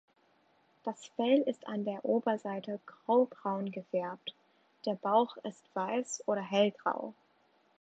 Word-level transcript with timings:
Das 0.83 1.05
Fell 1.15 1.41
ist 1.41 1.67
an 1.67 1.85
der 1.85 2.03
Oberseite 2.03 2.79
graubraun 2.87 3.69
gefärbt, 3.71 4.33
der 4.87 4.95
Bauch 4.95 5.37
ist 5.43 5.61
weiß 5.75 6.23
oder 6.25 6.41
hellgrau. 6.41 7.13